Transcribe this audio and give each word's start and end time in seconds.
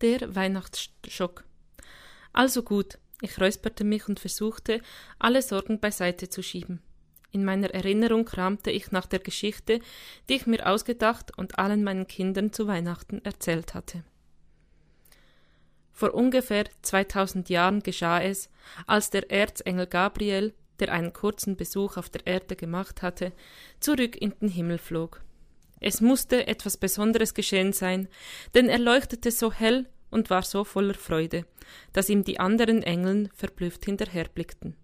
Der 0.00 0.34
Weihnachtsschock. 0.34 1.44
Also 2.32 2.62
gut, 2.62 2.98
ich 3.20 3.40
räusperte 3.40 3.82
mich 3.82 4.08
und 4.08 4.20
versuchte, 4.20 4.80
alle 5.18 5.42
Sorgen 5.42 5.80
beiseite 5.80 6.28
zu 6.28 6.42
schieben. 6.42 6.80
In 7.32 7.44
meiner 7.44 7.70
Erinnerung 7.70 8.24
kramte 8.24 8.70
ich 8.70 8.90
nach 8.90 9.06
der 9.06 9.18
Geschichte, 9.18 9.80
die 10.28 10.34
ich 10.34 10.46
mir 10.46 10.66
ausgedacht 10.66 11.36
und 11.36 11.58
allen 11.58 11.82
meinen 11.82 12.06
Kindern 12.06 12.52
zu 12.52 12.66
Weihnachten 12.66 13.20
erzählt 13.24 13.74
hatte. 13.74 14.04
Vor 15.92 16.14
ungefähr 16.14 16.64
2000 16.82 17.48
Jahren 17.48 17.82
geschah 17.82 18.22
es, 18.22 18.50
als 18.86 19.10
der 19.10 19.30
Erzengel 19.32 19.88
Gabriel, 19.88 20.54
der 20.78 20.92
einen 20.92 21.12
kurzen 21.12 21.56
Besuch 21.56 21.96
auf 21.96 22.08
der 22.08 22.24
Erde 22.24 22.54
gemacht 22.54 23.02
hatte, 23.02 23.32
zurück 23.80 24.14
in 24.16 24.32
den 24.40 24.48
Himmel 24.48 24.78
flog. 24.78 25.22
Es 25.80 26.00
musste 26.00 26.46
etwas 26.46 26.76
Besonderes 26.76 27.34
geschehen 27.34 27.72
sein, 27.72 28.08
denn 28.54 28.68
er 28.68 28.78
leuchtete 28.78 29.30
so 29.30 29.52
hell 29.52 29.86
und 30.10 30.30
war 30.30 30.42
so 30.42 30.64
voller 30.64 30.94
Freude, 30.94 31.44
dass 31.92 32.08
ihm 32.08 32.24
die 32.24 32.40
anderen 32.40 32.82
Engeln 32.82 33.28
verblüfft 33.34 33.84
hinterherblickten. 33.84 34.74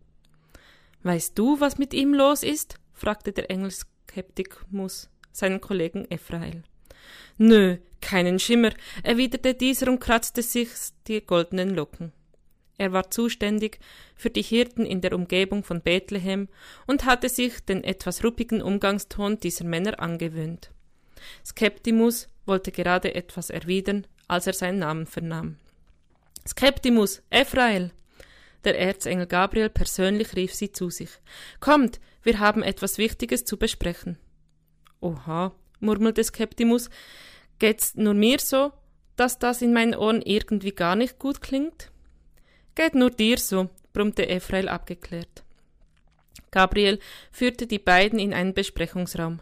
Weißt 1.03 1.39
du, 1.39 1.61
was 1.61 1.79
mit 1.79 1.95
ihm 1.95 2.15
los 2.15 2.43
ist? 2.43 2.77
fragte 2.93 3.33
der 3.33 3.51
Engel 3.51 3.71
Skeptikus 3.71 5.11
seinen 5.33 5.61
Kollegen 5.61 6.11
Ephrael. 6.11 6.63
Nö, 7.37 7.79
keinen 8.01 8.39
Schimmer, 8.39 8.71
erwiderte 9.03 9.55
dieser 9.55 9.89
und 9.89 9.99
kratzte 9.99 10.43
sich 10.43 10.69
die 11.09 11.21
goldenen 11.21 11.71
Locken. 11.71 12.13
Er 12.77 12.93
war 12.93 13.11
zuständig 13.11 13.79
für 14.17 14.31
die 14.31 14.43
Hirten 14.43 14.85
in 14.85 15.01
der 15.01 15.15
Umgebung 15.15 15.63
von 15.65 15.81
Bethlehem 15.81 16.49
und 16.87 17.05
hatte 17.05 17.29
sich 17.29 17.61
den 17.61 17.85
etwas 17.85 18.25
ruppigen 18.25 18.63
Umgangston 18.63 19.39
dieser 19.39 19.65
Männer 19.65 20.01
angewöhnt. 20.01 20.71
Skeptimus 21.45 22.29
wollte 22.47 22.73
gerade 22.73 23.15
etwas 23.15 23.51
erwidern, 23.51 24.07
als 24.29 24.47
er 24.47 24.53
seinen 24.53 24.79
Namen 24.79 25.07
vernahm. 25.07 25.57
Skeptimus, 26.47 27.23
Ephrael! 27.31 27.91
Der 28.65 28.79
Erzengel 28.79 29.27
Gabriel 29.27 29.69
persönlich 29.69 30.35
rief 30.37 30.55
sie 30.55 30.73
zu 30.73 30.89
sich. 30.89 31.11
Kommt, 31.61 32.01
wir 32.23 32.39
haben 32.39 32.63
etwas 32.63 32.97
Wichtiges 32.99 33.45
zu 33.45 33.59
besprechen. 33.59 34.19
Oha, 35.01 35.53
murmelte 35.81 36.25
Skeptimus, 36.25 36.89
geht's 37.59 37.95
nur 37.95 38.15
mir 38.15 38.39
so, 38.39 38.73
dass 39.17 39.39
das 39.39 39.63
in 39.63 39.73
meinen 39.73 39.95
Ohren 39.95 40.23
irgendwie 40.23 40.73
gar 40.73 40.97
nicht 40.97 41.19
gut 41.19 41.43
klingt? 41.43 41.91
Geht 42.75 42.95
nur 42.95 43.11
dir 43.11 43.39
so, 43.39 43.69
brummte 43.93 44.29
Ephrael 44.29 44.69
abgeklärt. 44.69 45.45
Gabriel 46.51 46.99
führte 47.31 47.67
die 47.67 47.79
beiden 47.79 48.19
in 48.19 48.33
einen 48.33 48.55
Besprechungsraum. 48.55 49.41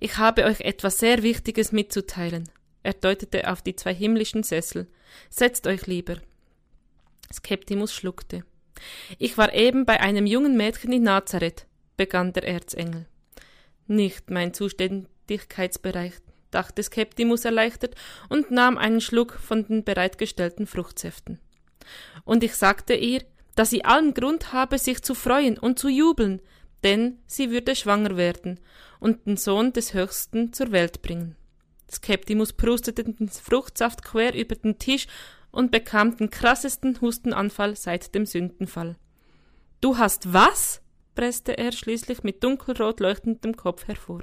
Ich 0.00 0.18
habe 0.18 0.44
euch 0.44 0.60
etwas 0.60 0.98
sehr 0.98 1.22
Wichtiges 1.22 1.72
mitzuteilen. 1.72 2.48
Er 2.82 2.92
deutete 2.92 3.50
auf 3.50 3.62
die 3.62 3.76
zwei 3.76 3.94
himmlischen 3.94 4.42
Sessel. 4.42 4.86
Setzt 5.30 5.66
euch 5.66 5.86
lieber. 5.86 6.16
Skeptimus 7.32 7.92
schluckte. 7.94 8.44
Ich 9.18 9.38
war 9.38 9.54
eben 9.54 9.86
bei 9.86 10.00
einem 10.00 10.26
jungen 10.26 10.56
Mädchen 10.56 10.92
in 10.92 11.02
Nazareth, 11.02 11.66
begann 11.96 12.32
der 12.32 12.46
Erzengel. 12.46 13.06
Nicht 13.86 14.30
mein 14.30 14.52
Zuständigkeitsbereich, 14.52 16.14
dachte 16.50 16.82
Skeptimus 16.82 17.44
erleichtert 17.44 17.94
und 18.28 18.50
nahm 18.50 18.78
einen 18.78 19.00
Schluck 19.00 19.34
von 19.34 19.66
den 19.66 19.84
bereitgestellten 19.84 20.66
Fruchtsäften. 20.66 21.38
Und 22.24 22.44
ich 22.44 22.54
sagte 22.54 22.94
ihr, 22.94 23.22
dass 23.54 23.70
sie 23.70 23.84
allen 23.84 24.14
Grund 24.14 24.52
habe, 24.52 24.78
sich 24.78 25.02
zu 25.02 25.14
freuen 25.14 25.58
und 25.58 25.78
zu 25.78 25.88
jubeln, 25.88 26.40
denn 26.82 27.18
sie 27.26 27.50
würde 27.50 27.74
schwanger 27.76 28.16
werden 28.16 28.60
und 29.04 29.26
den 29.26 29.36
Sohn 29.36 29.74
des 29.74 29.92
Höchsten 29.92 30.54
zur 30.54 30.72
Welt 30.72 31.02
bringen. 31.02 31.36
Skeptimus 31.92 32.54
prustete 32.54 33.04
den 33.04 33.28
Fruchtsaft 33.28 34.02
quer 34.02 34.34
über 34.34 34.54
den 34.54 34.78
Tisch 34.78 35.08
und 35.50 35.70
bekam 35.70 36.16
den 36.16 36.30
krassesten 36.30 36.98
Hustenanfall 37.02 37.76
seit 37.76 38.14
dem 38.14 38.24
Sündenfall. 38.24 38.96
Du 39.82 39.98
hast 39.98 40.32
was? 40.32 40.80
presste 41.14 41.58
er 41.58 41.72
schließlich 41.72 42.22
mit 42.22 42.42
dunkelrot 42.42 42.98
leuchtendem 43.00 43.54
Kopf 43.54 43.86
hervor. 43.86 44.22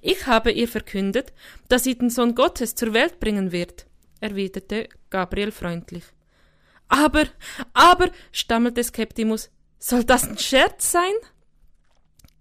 Ich 0.00 0.28
habe 0.28 0.52
ihr 0.52 0.68
verkündet, 0.68 1.32
dass 1.68 1.82
sie 1.82 1.98
den 1.98 2.08
Sohn 2.08 2.36
Gottes 2.36 2.76
zur 2.76 2.94
Welt 2.94 3.18
bringen 3.18 3.50
wird, 3.50 3.86
erwiderte 4.20 4.88
Gabriel 5.10 5.50
freundlich. 5.50 6.04
Aber, 6.86 7.24
aber, 7.74 8.12
stammelte 8.30 8.84
Skeptimus, 8.84 9.50
soll 9.80 10.04
das 10.04 10.22
ein 10.22 10.38
Scherz 10.38 10.92
sein? 10.92 11.14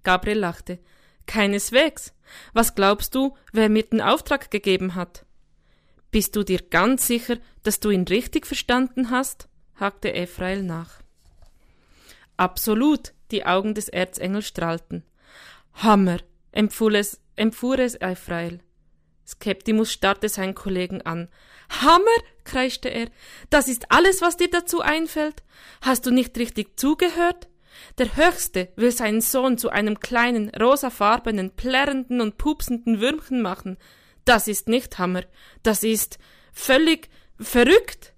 Gabriel 0.03 0.37
lachte. 0.37 0.77
Keineswegs. 1.27 2.13
Was 2.53 2.75
glaubst 2.75 3.15
du, 3.15 3.38
wer 3.53 3.69
mir 3.69 3.83
den 3.83 4.01
Auftrag 4.01 4.49
gegeben 4.49 4.95
hat? 4.95 5.25
Bist 6.11 6.35
du 6.35 6.43
dir 6.43 6.61
ganz 6.61 7.05
sicher, 7.05 7.38
dass 7.63 7.79
du 7.79 7.89
ihn 7.89 8.03
richtig 8.03 8.47
verstanden 8.47 9.11
hast? 9.11 9.47
hakte 9.75 10.13
Ephrael 10.13 10.63
nach. 10.63 11.01
Absolut, 12.38 13.13
die 13.31 13.45
Augen 13.45 13.73
des 13.73 13.89
Erzengels 13.89 14.47
strahlten. 14.47 15.03
Hammer, 15.73 16.19
empfuhr 16.51 16.93
es, 16.93 17.21
empfuhr 17.35 17.79
es 17.79 17.95
Ephrael. 17.95 18.61
Skeptimus 19.27 19.91
starrte 19.91 20.29
seinen 20.29 20.55
Kollegen 20.55 21.01
an. 21.01 21.27
Hammer, 21.69 22.05
kreischte 22.45 22.89
er. 22.89 23.09
Das 23.49 23.67
ist 23.67 23.91
alles, 23.91 24.21
was 24.21 24.38
dir 24.38 24.49
dazu 24.49 24.81
einfällt? 24.81 25.44
Hast 25.81 26.05
du 26.05 26.11
nicht 26.11 26.38
richtig 26.38 26.79
zugehört? 26.79 27.49
Der 27.97 28.15
Höchste 28.15 28.69
will 28.75 28.91
seinen 28.91 29.21
Sohn 29.21 29.57
zu 29.57 29.69
einem 29.69 29.99
kleinen, 29.99 30.49
rosafarbenen, 30.49 31.51
plärrenden 31.51 32.21
und 32.21 32.38
pupsenden 32.38 32.99
Würmchen 32.99 33.41
machen. 33.41 33.77
Das 34.25 34.47
ist 34.47 34.67
nicht 34.67 34.97
Hammer. 34.99 35.23
Das 35.63 35.83
ist 35.83 36.19
völlig 36.51 37.09
verrückt. 37.39 38.13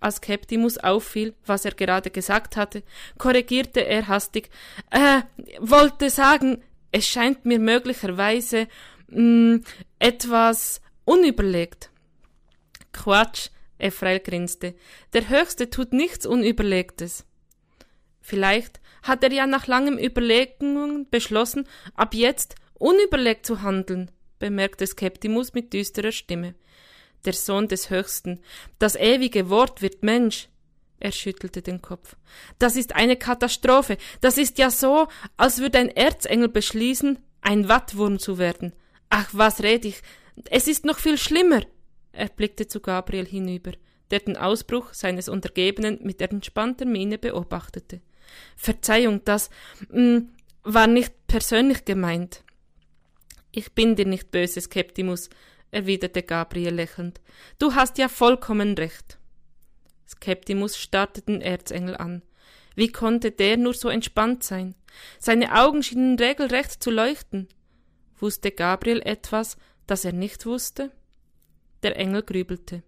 Als 0.00 0.20
Captimus 0.20 0.76
auffiel, 0.78 1.34
was 1.46 1.64
er 1.64 1.72
gerade 1.72 2.10
gesagt 2.10 2.56
hatte, 2.56 2.82
korrigierte 3.18 3.80
er 3.80 4.08
hastig. 4.08 4.50
Äh, 4.90 5.22
wollte 5.58 6.10
sagen, 6.10 6.62
es 6.92 7.06
scheint 7.06 7.44
mir 7.44 7.58
möglicherweise 7.58 8.68
mh, 9.08 9.20
mm, 9.20 9.64
etwas 9.98 10.80
unüberlegt. 11.04 11.90
Quatsch, 12.92 13.48
Ephrael 13.78 14.20
grinste. 14.20 14.74
Der 15.12 15.28
Höchste 15.28 15.70
tut 15.70 15.92
nichts 15.92 16.26
Unüberlegtes. 16.26 17.25
Vielleicht 18.26 18.80
hat 19.04 19.22
er 19.22 19.30
ja 19.30 19.46
nach 19.46 19.68
langem 19.68 19.98
Überlegungen 19.98 21.08
beschlossen, 21.08 21.68
ab 21.94 22.12
jetzt 22.12 22.56
unüberlegt 22.74 23.46
zu 23.46 23.62
handeln, 23.62 24.10
bemerkte 24.40 24.84
Skeptimus 24.84 25.54
mit 25.54 25.72
düsterer 25.72 26.10
Stimme. 26.10 26.56
Der 27.24 27.34
Sohn 27.34 27.68
des 27.68 27.88
Höchsten, 27.88 28.40
das 28.80 28.96
ewige 28.96 29.48
Wort 29.48 29.80
wird 29.80 30.02
Mensch. 30.02 30.48
Er 30.98 31.12
schüttelte 31.12 31.62
den 31.62 31.82
Kopf. 31.82 32.16
Das 32.58 32.74
ist 32.74 32.96
eine 32.96 33.16
Katastrophe. 33.16 33.96
Das 34.20 34.38
ist 34.38 34.58
ja 34.58 34.70
so, 34.70 35.06
als 35.36 35.60
würde 35.60 35.78
ein 35.78 35.90
Erzengel 35.90 36.48
beschließen, 36.48 37.20
ein 37.42 37.68
Wattwurm 37.68 38.18
zu 38.18 38.38
werden. 38.38 38.72
Ach, 39.08 39.28
was 39.34 39.62
red 39.62 39.84
ich? 39.84 40.02
Es 40.50 40.66
ist 40.66 40.84
noch 40.84 40.98
viel 40.98 41.16
schlimmer. 41.16 41.60
Er 42.10 42.28
blickte 42.28 42.66
zu 42.66 42.80
Gabriel 42.80 43.26
hinüber, 43.26 43.70
der 44.10 44.18
den 44.18 44.36
Ausbruch 44.36 44.94
seines 44.94 45.28
Untergebenen 45.28 46.00
mit 46.02 46.20
entspannter 46.20 46.86
Miene 46.86 47.18
beobachtete. 47.18 48.00
Verzeihung, 48.56 49.24
das 49.24 49.50
mh, 49.90 50.18
mm, 50.18 50.28
war 50.62 50.86
nicht 50.86 51.12
persönlich 51.26 51.84
gemeint. 51.84 52.42
Ich 53.52 53.72
bin 53.72 53.96
dir 53.96 54.06
nicht 54.06 54.30
böse, 54.30 54.60
Skeptimus, 54.60 55.30
erwiderte 55.70 56.22
Gabriel 56.22 56.74
lächelnd. 56.74 57.20
Du 57.58 57.74
hast 57.74 57.98
ja 57.98 58.08
vollkommen 58.08 58.74
recht. 58.74 59.18
Skeptimus 60.08 60.76
starrte 60.76 61.22
den 61.22 61.40
Erzengel 61.40 61.96
an. 61.96 62.22
Wie 62.74 62.92
konnte 62.92 63.30
der 63.30 63.56
nur 63.56 63.74
so 63.74 63.88
entspannt 63.88 64.44
sein? 64.44 64.74
Seine 65.18 65.54
Augen 65.54 65.82
schienen 65.82 66.18
regelrecht 66.18 66.82
zu 66.82 66.90
leuchten. 66.90 67.48
Wusste 68.18 68.50
Gabriel 68.50 69.02
etwas, 69.02 69.56
das 69.86 70.04
er 70.04 70.12
nicht 70.12 70.46
wusste? 70.46 70.92
Der 71.82 71.96
Engel 71.96 72.22
grübelte. 72.22 72.82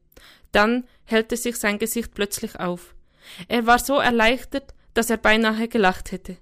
Dann 0.53 0.87
hellte 1.05 1.37
sich 1.37 1.57
sein 1.57 1.79
Gesicht 1.79 2.15
plötzlich 2.15 2.59
auf. 2.59 2.95
Er 3.49 3.67
war 3.67 3.79
so 3.79 3.99
erleichtert, 3.99 4.75
dass 4.99 5.11
er 5.11 5.17
beinahe 5.17 5.69
gelacht 5.69 6.11
hätte. 6.11 6.39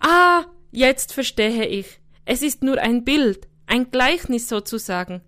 Ah, 0.00 0.44
jetzt 0.70 1.12
verstehe 1.12 1.66
ich. 1.66 1.98
Es 2.24 2.40
ist 2.40 2.62
nur 2.62 2.78
ein 2.78 3.02
Bild, 3.02 3.48
ein 3.66 3.90
Gleichnis 3.90 4.48
sozusagen. 4.48 5.20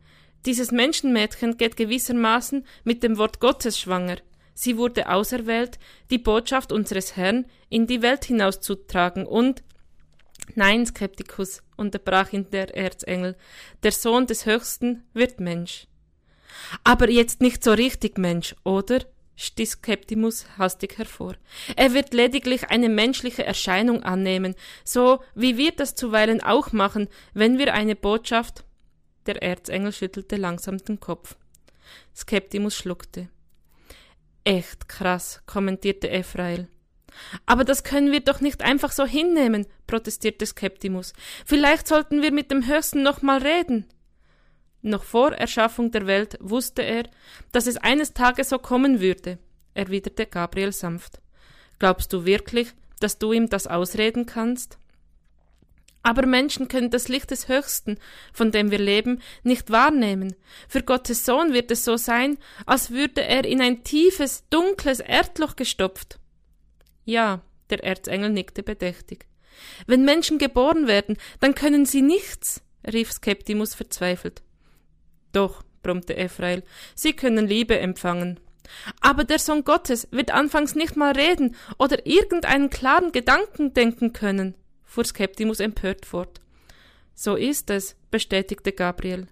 Dieses 0.46 0.70
Menschenmädchen 0.70 1.56
geht 1.56 1.76
gewissermaßen 1.76 2.64
mit 2.84 3.02
dem 3.02 3.18
Wort 3.18 3.40
Gottes 3.40 3.80
schwanger. 3.80 4.18
Sie 4.54 4.76
wurde 4.76 5.10
auserwählt, 5.10 5.80
die 6.10 6.18
Botschaft 6.18 6.70
unseres 6.70 7.16
Herrn 7.16 7.46
in 7.70 7.88
die 7.88 8.02
Welt 8.02 8.24
hinauszutragen 8.24 9.26
und 9.26 9.64
Nein, 10.54 10.86
Skeptikus, 10.86 11.60
unterbrach 11.76 12.32
ihn 12.32 12.50
der 12.50 12.76
Erzengel, 12.76 13.34
der 13.82 13.90
Sohn 13.90 14.26
des 14.26 14.46
Höchsten 14.46 15.02
wird 15.12 15.40
Mensch. 15.40 15.88
Aber 16.84 17.10
jetzt 17.10 17.40
nicht 17.40 17.64
so 17.64 17.72
richtig 17.72 18.16
Mensch, 18.16 18.54
oder? 18.62 19.00
Stieß 19.36 19.78
Septimus 19.84 20.46
hastig 20.58 20.98
hervor. 20.98 21.34
Er 21.76 21.94
wird 21.94 22.14
lediglich 22.14 22.70
eine 22.70 22.88
menschliche 22.88 23.44
Erscheinung 23.44 24.02
annehmen, 24.02 24.54
so 24.84 25.20
wie 25.34 25.56
wir 25.56 25.72
das 25.72 25.94
zuweilen 25.94 26.42
auch 26.42 26.72
machen, 26.72 27.08
wenn 27.32 27.58
wir 27.58 27.74
eine 27.74 27.96
Botschaft. 27.96 28.64
Der 29.26 29.42
Erzengel 29.42 29.92
schüttelte 29.92 30.36
langsam 30.36 30.78
den 30.78 31.00
Kopf. 31.00 31.36
Skeptimus 32.14 32.76
schluckte. 32.76 33.28
Echt 34.44 34.88
krass, 34.88 35.42
kommentierte 35.46 36.10
Ephrael. 36.10 36.68
Aber 37.46 37.64
das 37.64 37.84
können 37.84 38.12
wir 38.12 38.20
doch 38.20 38.40
nicht 38.40 38.62
einfach 38.62 38.92
so 38.92 39.06
hinnehmen, 39.06 39.66
protestierte 39.86 40.46
Skeptimus. 40.46 41.12
Vielleicht 41.46 41.88
sollten 41.88 42.22
wir 42.22 42.32
mit 42.32 42.50
dem 42.50 42.66
Höchsten 42.66 43.02
noch 43.02 43.22
mal 43.22 43.38
reden. 43.38 43.86
Noch 44.86 45.02
vor 45.02 45.32
Erschaffung 45.32 45.92
der 45.92 46.06
Welt 46.06 46.36
wusste 46.40 46.82
er, 46.82 47.04
dass 47.52 47.66
es 47.66 47.78
eines 47.78 48.12
Tages 48.12 48.50
so 48.50 48.58
kommen 48.58 49.00
würde, 49.00 49.38
erwiderte 49.72 50.26
Gabriel 50.26 50.72
sanft. 50.72 51.22
Glaubst 51.78 52.12
du 52.12 52.26
wirklich, 52.26 52.68
dass 53.00 53.18
du 53.18 53.32
ihm 53.32 53.48
das 53.48 53.66
ausreden 53.66 54.26
kannst? 54.26 54.76
Aber 56.02 56.26
Menschen 56.26 56.68
können 56.68 56.90
das 56.90 57.08
Licht 57.08 57.30
des 57.30 57.48
Höchsten, 57.48 57.96
von 58.34 58.52
dem 58.52 58.70
wir 58.70 58.78
leben, 58.78 59.22
nicht 59.42 59.70
wahrnehmen. 59.70 60.36
Für 60.68 60.82
Gottes 60.82 61.24
Sohn 61.24 61.54
wird 61.54 61.70
es 61.70 61.82
so 61.82 61.96
sein, 61.96 62.36
als 62.66 62.90
würde 62.90 63.22
er 63.22 63.46
in 63.46 63.62
ein 63.62 63.84
tiefes, 63.84 64.44
dunkles 64.50 65.00
Erdloch 65.00 65.56
gestopft. 65.56 66.18
Ja, 67.06 67.40
der 67.70 67.82
Erzengel 67.84 68.28
nickte 68.28 68.62
bedächtig. 68.62 69.24
Wenn 69.86 70.04
Menschen 70.04 70.36
geboren 70.36 70.86
werden, 70.86 71.16
dann 71.40 71.54
können 71.54 71.86
sie 71.86 72.02
nichts, 72.02 72.60
rief 72.86 73.10
Skeptimus 73.12 73.74
verzweifelt. 73.74 74.42
Doch, 75.34 75.62
brummte 75.82 76.16
Ephrael, 76.16 76.62
sie 76.94 77.12
können 77.12 77.46
Liebe 77.46 77.78
empfangen. 77.78 78.40
Aber 79.00 79.24
der 79.24 79.38
Sohn 79.38 79.64
Gottes 79.64 80.08
wird 80.10 80.30
anfangs 80.30 80.74
nicht 80.74 80.96
mal 80.96 81.12
reden 81.12 81.54
oder 81.78 82.06
irgendeinen 82.06 82.70
klaren 82.70 83.12
Gedanken 83.12 83.74
denken 83.74 84.12
können, 84.12 84.54
fuhr 84.84 85.04
Skeptimus 85.04 85.60
empört 85.60 86.06
fort. 86.06 86.40
So 87.14 87.36
ist 87.36 87.68
es, 87.70 87.96
bestätigte 88.10 88.72
Gabriel. 88.72 89.26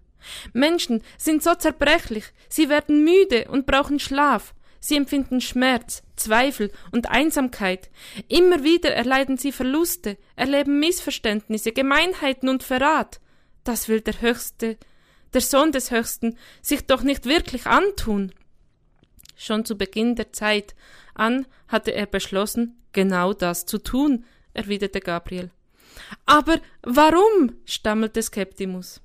Menschen 0.53 1.03
sind 1.19 1.43
so 1.43 1.55
zerbrechlich, 1.55 2.25
sie 2.49 2.69
werden 2.69 3.05
müde 3.05 3.47
und 3.49 3.67
brauchen 3.67 3.99
Schlaf, 3.99 4.55
sie 4.81 4.97
empfinden 4.97 5.41
Schmerz, 5.41 6.03
Zweifel 6.17 6.71
und 6.91 7.09
Einsamkeit. 7.11 7.91
Immer 8.29 8.63
wieder 8.63 8.93
erleiden 8.93 9.37
sie 9.37 9.53
Verluste, 9.53 10.19
erleben 10.37 10.79
Missverständnisse, 10.79 11.73
Gemeinheiten 11.73 12.49
und 12.49 12.63
Verrat. 12.63 13.21
Das 13.65 13.89
will 13.89 14.01
der 14.01 14.21
Höchste 14.21 14.77
der 15.35 15.41
Sohn 15.41 15.73
des 15.73 15.91
Höchsten, 15.91 16.37
sich 16.61 16.87
doch 16.87 17.03
nicht 17.03 17.27
wirklich 17.27 17.67
antun. 17.67 18.33
Schon 19.37 19.65
zu 19.65 19.77
Beginn 19.77 20.15
der 20.15 20.33
Zeit 20.33 20.75
an 21.15 21.47
hatte 21.69 21.93
er 21.93 22.07
beschlossen, 22.07 22.81
genau 22.93 23.33
das 23.33 23.67
zu 23.67 23.79
tun, 23.79 24.25
erwiderte 24.55 25.01
Gabriel. 25.01 25.51
Aber 26.27 26.61
warum? 26.83 27.57
stammelte 27.65 28.23
Skeptimus. 28.23 29.01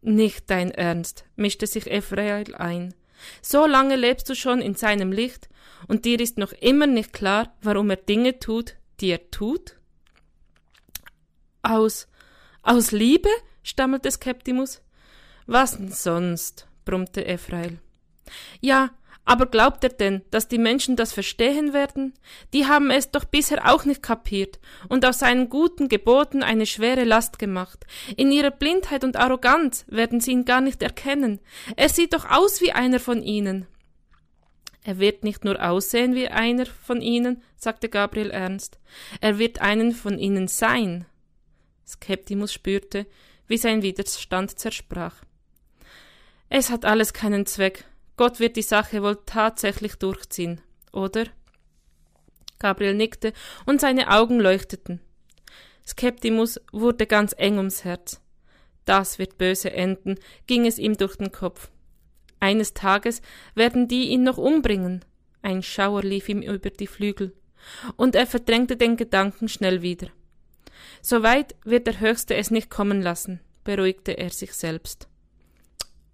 Nicht 0.00 0.50
dein 0.50 0.70
Ernst, 0.70 1.24
mischte 1.36 1.66
sich 1.66 1.90
Ephrael 1.90 2.54
ein. 2.54 2.94
So 3.40 3.66
lange 3.66 3.96
lebst 3.96 4.28
du 4.28 4.34
schon 4.34 4.60
in 4.60 4.74
seinem 4.74 5.12
Licht, 5.12 5.48
und 5.88 6.04
dir 6.04 6.20
ist 6.20 6.38
noch 6.38 6.52
immer 6.52 6.86
nicht 6.86 7.12
klar, 7.12 7.54
warum 7.62 7.90
er 7.90 7.96
Dinge 7.96 8.38
tut, 8.38 8.76
die 9.00 9.08
er 9.08 9.30
tut? 9.30 9.76
Aus 11.62 12.06
aus 12.64 12.92
Liebe? 12.92 13.28
stammelte 13.62 14.10
Skeptimus. 14.10 14.80
Was 15.46 15.76
denn 15.76 15.90
sonst? 15.90 16.66
brummte 16.84 17.26
Ephrael. 17.26 17.78
Ja, 18.60 18.90
aber 19.26 19.46
glaubt 19.46 19.82
er 19.84 19.90
denn, 19.90 20.22
dass 20.30 20.48
die 20.48 20.58
Menschen 20.58 20.96
das 20.96 21.12
verstehen 21.12 21.72
werden? 21.72 22.12
Die 22.52 22.66
haben 22.66 22.90
es 22.90 23.10
doch 23.10 23.24
bisher 23.24 23.72
auch 23.72 23.84
nicht 23.84 24.02
kapiert 24.02 24.60
und 24.88 25.04
aus 25.06 25.20
seinen 25.20 25.48
guten 25.48 25.88
Geboten 25.88 26.42
eine 26.42 26.66
schwere 26.66 27.04
Last 27.04 27.38
gemacht. 27.38 27.86
In 28.16 28.30
ihrer 28.30 28.50
Blindheit 28.50 29.02
und 29.02 29.16
Arroganz 29.16 29.86
werden 29.88 30.20
sie 30.20 30.32
ihn 30.32 30.44
gar 30.44 30.60
nicht 30.60 30.82
erkennen. 30.82 31.40
Er 31.76 31.88
sieht 31.88 32.12
doch 32.12 32.30
aus 32.30 32.60
wie 32.60 32.72
einer 32.72 33.00
von 33.00 33.22
ihnen. 33.22 33.66
Er 34.82 34.98
wird 34.98 35.24
nicht 35.24 35.44
nur 35.44 35.62
aussehen 35.66 36.14
wie 36.14 36.28
einer 36.28 36.66
von 36.66 37.00
ihnen, 37.00 37.42
sagte 37.56 37.88
Gabriel 37.88 38.30
ernst, 38.30 38.78
er 39.22 39.38
wird 39.38 39.62
einen 39.62 39.92
von 39.92 40.18
ihnen 40.18 40.46
sein. 40.46 41.06
Skeptimus 41.86 42.52
spürte, 42.52 43.06
wie 43.46 43.56
sein 43.56 43.80
Widerstand 43.80 44.58
zersprach. 44.58 45.16
Es 46.48 46.70
hat 46.70 46.84
alles 46.84 47.12
keinen 47.12 47.46
Zweck. 47.46 47.84
Gott 48.16 48.38
wird 48.40 48.56
die 48.56 48.62
Sache 48.62 49.02
wohl 49.02 49.18
tatsächlich 49.26 49.96
durchziehen, 49.96 50.60
oder? 50.92 51.24
Gabriel 52.58 52.94
nickte 52.94 53.32
und 53.66 53.80
seine 53.80 54.10
Augen 54.10 54.40
leuchteten. 54.40 55.00
Skeptimus 55.86 56.60
wurde 56.72 57.06
ganz 57.06 57.34
eng 57.36 57.58
ums 57.58 57.84
Herz. 57.84 58.20
Das 58.84 59.18
wird 59.18 59.38
böse 59.38 59.72
enden, 59.72 60.16
ging 60.46 60.66
es 60.66 60.78
ihm 60.78 60.96
durch 60.96 61.16
den 61.16 61.32
Kopf. 61.32 61.70
Eines 62.40 62.74
Tages 62.74 63.22
werden 63.54 63.88
die 63.88 64.08
ihn 64.08 64.22
noch 64.22 64.38
umbringen. 64.38 65.04
Ein 65.42 65.62
Schauer 65.62 66.02
lief 66.02 66.28
ihm 66.28 66.42
über 66.42 66.70
die 66.70 66.86
Flügel, 66.86 67.34
und 67.96 68.14
er 68.14 68.26
verdrängte 68.26 68.76
den 68.76 68.96
Gedanken 68.96 69.48
schnell 69.48 69.82
wieder. 69.82 70.08
So 71.02 71.22
weit 71.22 71.54
wird 71.64 71.86
der 71.86 72.00
Höchste 72.00 72.34
es 72.34 72.50
nicht 72.50 72.70
kommen 72.70 73.02
lassen, 73.02 73.40
beruhigte 73.62 74.12
er 74.12 74.30
sich 74.30 74.52
selbst. 74.54 75.08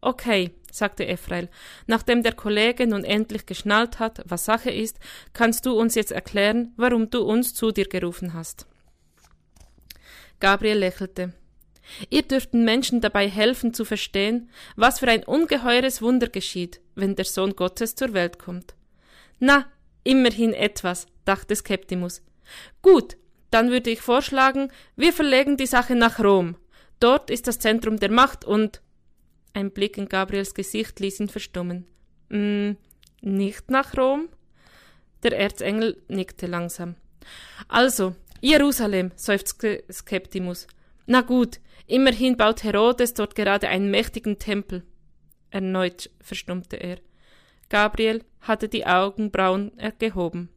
Okay, 0.01 0.53
sagte 0.73 1.07
Ephrael, 1.07 1.49
nachdem 1.87 2.23
der 2.23 2.33
Kollege 2.33 2.87
nun 2.87 3.05
endlich 3.05 3.47
geschnallt 3.47 3.99
hat, 3.99 4.23
was 4.27 4.45
Sache 4.45 4.71
ist, 4.71 4.99
kannst 5.33 5.67
du 5.67 5.79
uns 5.79 5.95
jetzt 5.95 6.13
erklären, 6.13 6.73
warum 6.77 7.11
du 7.11 7.23
uns 7.23 7.55
zu 7.55 7.71
dir 7.71 7.87
gerufen 7.87 8.35
hast. 8.35 8.67
Gabriel 10.39 10.79
lächelte. 10.79 11.35
Ihr 12.09 12.23
dürft 12.23 12.55
den 12.55 12.65
Menschen 12.65 13.01
dabei 13.01 13.29
helfen 13.29 13.75
zu 13.75 13.85
verstehen, 13.85 14.49
was 14.77 15.01
für 15.01 15.09
ein 15.09 15.25
ungeheures 15.25 16.01
Wunder 16.01 16.29
geschieht, 16.29 16.81
wenn 16.95 17.17
der 17.17 17.25
Sohn 17.25 17.57
Gottes 17.57 17.95
zur 17.95 18.15
Welt 18.15 18.39
kommt. 18.39 18.75
Na, 19.39 19.67
immerhin 20.05 20.55
etwas, 20.55 21.07
dachte 21.25 21.55
Skeptimus. 21.57 22.23
Gut, 22.81 23.17
dann 23.51 23.71
würde 23.71 23.91
ich 23.91 24.01
vorschlagen, 24.01 24.71
wir 24.97 25.13
verlegen 25.13 25.57
die 25.57 25.67
Sache 25.67 25.97
nach 25.97 26.21
Rom. 26.21 26.57
Dort 27.01 27.31
ist 27.31 27.47
das 27.49 27.59
Zentrum 27.59 27.99
der 27.99 28.11
Macht 28.11 28.45
und 28.45 28.81
ein 29.53 29.71
Blick 29.71 29.99
in 29.99 30.09
Gabriels 30.09 30.55
Gesicht 30.55 31.01
ließ 31.01 31.21
ihn 31.21 31.29
verstummen. 31.29 31.87
Mm, 32.29 32.73
nicht 33.23 33.71
nach 33.71 33.97
Rom? 33.97 34.29
Der 35.23 35.37
Erzengel 35.39 36.03
nickte 36.09 36.47
langsam. 36.47 36.95
Also, 37.69 38.15
Jerusalem, 38.41 39.13
seufzte 39.17 39.85
Skeptimus. 39.93 40.67
Na 41.07 41.21
gut, 41.21 41.61
immerhin 41.87 42.37
baut 42.37 42.63
Herodes 42.63 43.15
dort 43.15 43.35
gerade 43.35 43.69
einen 43.69 43.91
mächtigen 43.91 44.39
Tempel. 44.39 44.85
Erneut 45.51 46.11
verstummte 46.21 46.77
er. 46.77 46.99
Gabriel 47.69 48.25
hatte 48.41 48.69
die 48.69 48.87
Augenbrauen 48.87 49.73
gehoben. 49.99 50.49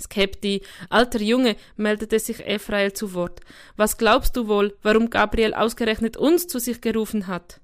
Skepti, 0.00 0.62
alter 0.90 1.20
Junge, 1.20 1.56
meldete 1.76 2.18
sich 2.18 2.46
Ephrael 2.46 2.92
zu 2.92 3.14
Wort. 3.14 3.40
Was 3.76 3.98
glaubst 3.98 4.36
du 4.36 4.48
wohl, 4.48 4.76
warum 4.82 5.10
Gabriel 5.10 5.54
ausgerechnet 5.54 6.16
uns 6.16 6.46
zu 6.46 6.58
sich 6.58 6.80
gerufen 6.80 7.26
hat? 7.26 7.60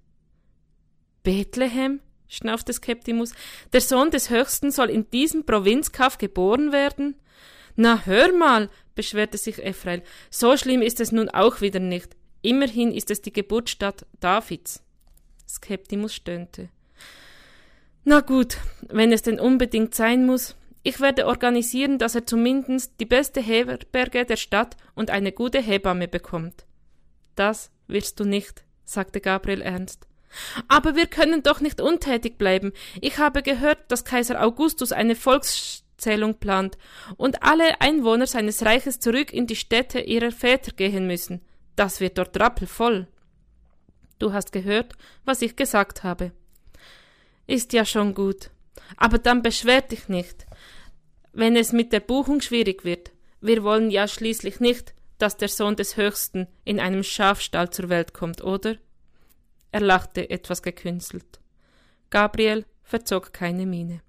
Bethlehem? 1.29 2.01
schnaufte 2.27 2.73
Skeptimus. 2.73 3.35
Der 3.75 3.83
Sohn 3.83 4.11
des 4.11 4.31
Höchsten 4.31 4.71
soll 4.71 4.89
in 4.89 5.11
diesem 5.11 5.45
Provinzkaff 5.45 6.17
geboren 6.17 6.73
werden? 6.73 7.17
Na, 7.77 8.07
hör 8.07 8.33
mal, 8.33 8.71
beschwerte 8.95 9.37
sich 9.37 9.63
Ephrael. 9.63 10.03
So 10.31 10.57
schlimm 10.57 10.81
ist 10.81 11.01
es 11.01 11.13
nun 11.13 11.29
auch 11.29 11.61
wieder 11.61 11.81
nicht. 11.81 12.17
Immerhin 12.41 12.93
ist 12.93 13.11
es 13.11 13.21
die 13.21 13.33
Geburtsstadt 13.35 14.07
Davids. 14.21 14.83
Skeptimus 15.47 16.15
stöhnte. 16.15 16.71
Na 18.05 18.21
gut, 18.21 18.57
wenn 18.89 19.13
es 19.13 19.21
denn 19.21 19.39
unbedingt 19.39 19.95
sein 19.95 20.25
muss. 20.25 20.57
Ich 20.83 20.99
werde 20.99 21.27
organisieren, 21.27 21.99
dass 21.99 22.15
er 22.15 22.25
zumindest 22.25 22.95
die 23.01 23.05
beste 23.05 23.43
Herberge 23.43 24.25
der 24.25 24.37
Stadt 24.37 24.79
und 24.95 25.11
eine 25.11 25.33
gute 25.33 25.61
Hebamme 25.61 26.09
bekommt. 26.09 26.65
Das 27.35 27.71
wirst 27.87 28.19
du 28.19 28.25
nicht, 28.25 28.65
sagte 28.87 29.21
Gabriel 29.21 29.61
ernst. 29.61 30.09
Aber 30.69 30.97
wir 30.97 31.07
können 31.07 31.43
doch 31.43 31.61
nicht 31.61 31.81
untätig 31.81 32.39
bleiben. 32.39 32.73
Ich 33.01 33.19
habe 33.19 33.43
gehört, 33.43 33.79
dass 33.89 34.05
Kaiser 34.05 34.43
Augustus 34.43 34.93
eine 34.93 35.15
Volkszählung 35.15 36.35
plant 36.35 36.79
und 37.17 37.43
alle 37.43 37.81
Einwohner 37.81 38.27
seines 38.27 38.65
Reiches 38.65 39.01
zurück 39.01 39.33
in 39.33 39.47
die 39.47 39.57
Städte 39.57 40.01
ihrer 40.01 40.33
Väter 40.33 40.73
gehen 40.73 41.07
müssen. 41.07 41.43
Das 41.77 42.01
wird 42.01 42.19
dort 42.19 42.39
rappelvoll. 42.39 43.07
Du 44.19 44.33
hast 44.33 44.53
gehört, 44.53 44.95
was 45.25 45.43
ich 45.43 45.57
gesagt 45.57 46.03
habe. 46.03 46.33
Ist 47.47 47.73
ja 47.73 47.85
schon 47.85 48.15
gut. 48.15 48.51
Aber 48.97 49.19
dann 49.19 49.43
beschwer 49.43 49.83
dich 49.83 50.09
nicht, 50.09 50.47
wenn 51.33 51.57
es 51.57 51.73
mit 51.73 51.93
der 51.93 52.01
Buchung 52.01 52.41
schwierig 52.41 52.85
wird. 52.85 53.13
Wir 53.41 53.63
wollen 53.63 53.91
ja 53.91 54.09
schließlich 54.09 54.61
nicht, 54.61 54.95
dass 55.19 55.37
der 55.37 55.49
Sohn 55.49 55.77
des 55.77 55.97
Höchsten 55.97 56.49
in 56.65 56.81
einem 56.81 57.03
Schafstall 57.03 57.71
zur 57.71 57.89
Welt 57.89 58.15
kommt, 58.15 58.43
oder? 58.43 58.77
Er 59.71 59.81
lachte 59.81 60.31
etwas 60.31 60.63
gekünstelt. 60.63 61.41
Gabriel 62.11 62.65
verzog 62.83 63.33
keine 63.33 63.67
Miene. 63.67 64.01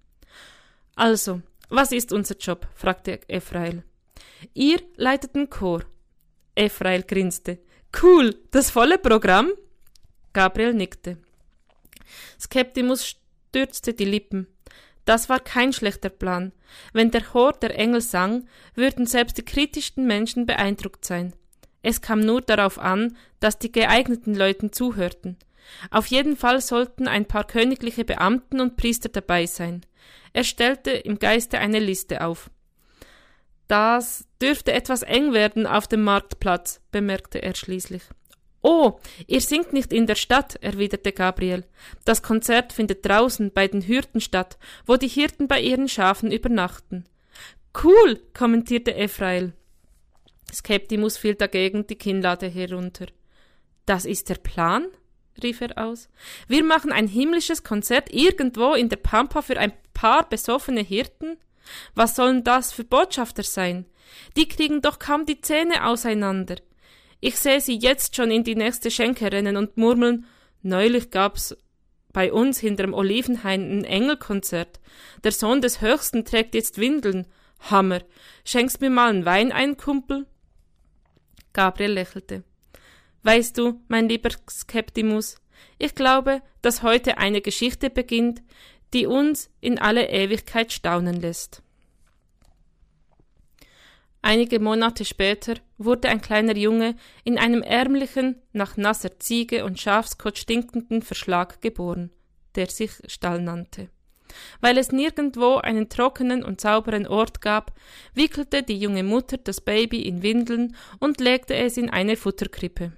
Also, 0.96 1.42
was 1.70 1.92
ist 1.92 2.12
unser 2.12 2.38
Job? 2.38 2.68
fragte 2.74 3.20
Ephrael. 3.28 3.84
Ihr 4.54 4.80
leitet 4.96 5.36
den 5.36 5.50
Chor. 5.50 5.84
Ephrael 6.56 7.04
grinste. 7.04 7.60
Cool, 8.02 8.36
das 8.52 8.70
volle 8.70 8.98
Programm? 8.98 9.52
Gabriel 10.34 10.74
nickte. 10.74 11.18
Skeptimus 12.40 13.16
dürzte 13.54 13.94
die 13.94 14.06
Lippen. 14.06 14.48
Das 15.06 15.28
war 15.28 15.40
kein 15.40 15.74
schlechter 15.74 16.10
Plan. 16.10 16.52
Wenn 16.94 17.12
der 17.12 17.24
Chor 17.24 17.54
der 17.54 17.78
Engel 17.78 18.02
sang, 18.02 18.48
würden 18.76 19.08
selbst 19.08 19.38
die 19.38 19.46
kritischsten 19.46 20.06
Menschen 20.06 20.46
beeindruckt 20.46 21.04
sein. 21.04 21.34
Es 21.82 22.02
kam 22.02 22.20
nur 22.20 22.42
darauf 22.42 22.78
an, 22.78 23.18
dass 23.40 23.58
die 23.58 23.72
geeigneten 23.72 24.36
Leuten 24.36 24.72
zuhörten. 24.72 25.38
Auf 25.92 26.08
jeden 26.08 26.36
Fall 26.36 26.62
sollten 26.62 27.08
ein 27.08 27.26
paar 27.26 27.46
königliche 27.46 28.06
Beamten 28.06 28.60
und 28.60 28.78
Priester 28.78 29.10
dabei 29.10 29.46
sein. 29.46 29.82
Er 30.34 30.44
stellte 30.44 30.92
im 30.92 31.20
Geiste 31.20 31.60
eine 31.60 31.80
Liste 31.80 32.24
auf. 32.24 32.50
Das 33.68 34.26
dürfte 34.42 34.72
etwas 34.72 35.04
eng 35.04 35.34
werden 35.34 35.68
auf 35.68 35.88
dem 35.88 36.04
Marktplatz, 36.04 36.82
bemerkte 36.92 37.42
er 37.42 37.56
schließlich. 37.56 38.04
Oh, 38.62 39.00
ihr 39.28 39.42
singt 39.42 39.74
nicht 39.74 39.94
in 39.94 40.06
der 40.06 40.16
Stadt, 40.16 40.56
erwiderte 40.62 41.14
Gabriel. 41.14 41.66
Das 42.04 42.22
Konzert 42.22 42.74
findet 42.74 43.06
draußen 43.06 43.52
bei 43.54 43.68
den 43.68 43.88
Hürden 43.88 44.20
statt, 44.20 44.58
wo 44.86 44.98
die 44.98 45.08
Hirten 45.08 45.48
bei 45.48 45.62
ihren 45.62 45.88
Schafen 45.88 46.32
übernachten. 46.32 47.06
Cool, 47.84 48.20
kommentierte 48.34 48.96
Ephrael. 48.96 49.54
Skeptimus 50.52 51.18
fiel 51.18 51.36
dagegen 51.36 51.88
die 51.88 51.96
Kinnlade 51.96 52.48
herunter. 52.48 53.06
Das 53.86 54.06
ist 54.06 54.30
der 54.30 54.36
Plan? 54.36 54.88
Rief 55.44 55.62
er 55.62 55.78
aus. 55.78 56.10
Wir 56.48 56.64
machen 56.64 56.92
ein 56.92 57.08
himmlisches 57.08 57.64
Konzert 57.64 58.14
irgendwo 58.14 58.74
in 58.74 58.90
der 58.90 58.98
Pampa 58.98 59.42
für 59.42 59.58
ein 59.58 59.74
paar 59.94 60.28
besoffene 60.28 60.82
Hirten? 60.82 61.38
Was 61.96 62.16
sollen 62.16 62.44
das 62.44 62.72
für 62.72 62.84
Botschafter 62.84 63.44
sein? 63.44 63.86
Die 64.38 64.48
kriegen 64.48 64.82
doch 64.82 65.00
kaum 65.00 65.26
die 65.26 65.42
Zähne 65.42 65.86
auseinander. 65.86 66.56
Ich 67.20 67.38
sehe 67.38 67.62
sie 67.62 67.78
jetzt 67.78 68.16
schon 68.16 68.32
in 68.32 68.44
die 68.44 68.56
nächste 68.56 68.92
Schenke 68.92 69.32
rennen 69.32 69.58
und 69.58 69.78
murmeln, 69.78 70.26
neulich 70.62 71.12
gab's 71.12 71.56
bei 72.12 72.34
uns 72.34 72.60
hinterm 72.60 72.94
Olivenhain 72.94 73.62
ein 73.62 73.84
Engelkonzert. 73.84 74.80
Der 75.24 75.32
Sohn 75.32 75.62
des 75.62 75.82
Höchsten 75.82 76.26
trägt 76.26 76.56
jetzt 76.56 76.80
Windeln. 76.80 77.28
Hammer. 77.60 78.02
Schenkst 78.46 78.82
mir 78.82 78.90
mal 78.90 79.10
einen 79.10 79.26
Wein 79.26 79.52
ein, 79.52 79.78
Kumpel? 79.78 80.26
Gabriel 81.54 81.92
lächelte. 81.92 82.44
Weißt 83.24 83.58
du, 83.58 83.82
mein 83.88 84.08
lieber 84.08 84.30
Skeptimus, 84.50 85.36
ich 85.78 85.94
glaube, 85.94 86.42
dass 86.62 86.84
heute 86.84 87.18
eine 87.18 87.42
Geschichte 87.42 87.90
beginnt, 87.90 88.42
die 88.94 89.06
uns 89.06 89.50
in 89.60 89.78
alle 89.78 90.10
Ewigkeit 90.10 90.72
staunen 90.72 91.20
lässt. 91.20 91.62
Einige 94.22 94.60
Monate 94.60 95.06
später 95.06 95.56
wurde 95.78 96.10
ein 96.10 96.22
kleiner 96.22 96.56
Junge 96.56 96.96
in 97.24 97.38
einem 97.38 97.62
ärmlichen, 97.62 98.42
nach 98.52 98.76
nasser 98.76 99.18
Ziege 99.20 99.64
und 99.64 99.80
Schafskot 99.80 100.38
stinkenden 100.38 101.02
Verschlag 101.02 101.62
geboren, 101.62 102.12
der 102.56 102.68
sich 102.68 102.92
Stall 103.08 103.42
nannte. 103.42 103.90
Weil 104.60 104.78
es 104.78 104.92
nirgendwo 104.92 105.56
einen 105.56 105.90
trockenen 105.90 106.44
und 106.44 106.60
sauberen 106.60 107.08
Ort 107.08 107.42
gab, 107.42 107.74
wickelte 108.14 108.62
die 108.62 108.78
junge 108.78 109.04
Mutter 109.04 109.38
das 109.38 109.62
Baby 109.62 110.02
in 110.02 110.22
Windeln 110.22 110.76
und 111.00 111.22
legte 111.22 111.56
es 111.56 111.78
in 111.78 111.90
eine 111.90 112.18
Futterkrippe. 112.18 112.92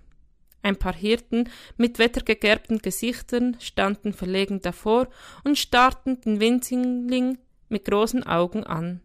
Ein 0.63 0.75
paar 0.75 0.93
Hirten 0.93 1.49
mit 1.77 1.97
wettergegerbten 1.99 2.79
Gesichtern 2.79 3.57
standen 3.59 4.13
verlegen 4.13 4.61
davor 4.61 5.07
und 5.43 5.57
starrten 5.57 6.21
den 6.21 6.39
Winzling 6.39 7.37
mit 7.69 7.85
großen 7.85 8.23
Augen 8.23 8.63
an. 8.63 9.01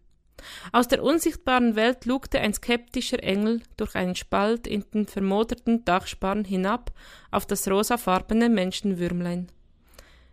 Aus 0.73 0.87
der 0.87 1.03
unsichtbaren 1.03 1.77
Welt 1.77 2.05
lugte 2.05 2.41
ein 2.41 2.53
skeptischer 2.53 3.23
Engel 3.23 3.63
durch 3.77 3.95
einen 3.95 4.15
Spalt 4.15 4.67
in 4.67 4.85
den 4.93 5.07
vermoderten 5.07 5.85
Dachsparren 5.85 6.45
hinab 6.45 6.93
auf 7.31 7.47
das 7.47 7.69
rosafarbene 7.69 8.49
Menschenwürmlein. 8.49 9.49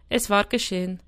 Es 0.10 0.30
war 0.30 0.44
geschehen. 0.44 1.02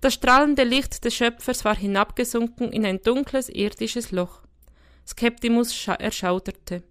Das 0.00 0.14
strahlende 0.14 0.62
Licht 0.62 1.04
des 1.04 1.14
Schöpfers 1.14 1.64
war 1.64 1.76
hinabgesunken 1.76 2.72
in 2.72 2.86
ein 2.86 3.02
dunkles 3.02 3.48
irdisches 3.48 4.10
Loch. 4.12 4.42
Skeptimus 5.06 5.86
erschauderte 5.86 6.82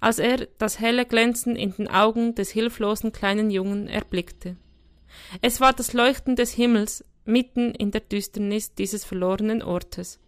als 0.00 0.18
er 0.18 0.46
das 0.58 0.80
helle 0.80 1.06
Glänzen 1.06 1.56
in 1.56 1.72
den 1.72 1.88
Augen 1.88 2.34
des 2.34 2.50
hilflosen 2.50 3.12
kleinen 3.12 3.50
Jungen 3.50 3.88
erblickte. 3.88 4.56
Es 5.42 5.60
war 5.60 5.72
das 5.72 5.92
Leuchten 5.92 6.36
des 6.36 6.52
Himmels 6.52 7.04
mitten 7.24 7.74
in 7.74 7.90
der 7.90 8.00
Düsternis 8.00 8.74
dieses 8.74 9.04
verlorenen 9.04 9.62
Ortes. 9.62 10.20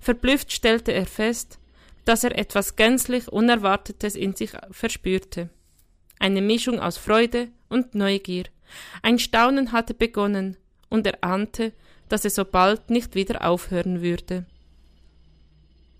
Verblüfft 0.00 0.52
stellte 0.52 0.92
er 0.92 1.06
fest, 1.06 1.58
dass 2.04 2.24
er 2.24 2.36
etwas 2.36 2.76
gänzlich 2.76 3.28
Unerwartetes 3.28 4.16
in 4.16 4.34
sich 4.34 4.52
verspürte. 4.70 5.50
Eine 6.18 6.42
Mischung 6.42 6.80
aus 6.80 6.98
Freude 6.98 7.48
und 7.68 7.94
Neugier. 7.94 8.44
Ein 9.02 9.18
Staunen 9.18 9.72
hatte 9.72 9.94
begonnen, 9.94 10.56
und 10.88 11.06
er 11.06 11.24
ahnte, 11.24 11.72
dass 12.08 12.24
es 12.24 12.34
so 12.34 12.44
bald 12.44 12.90
nicht 12.90 13.14
wieder 13.14 13.48
aufhören 13.48 14.02
würde. 14.02 14.44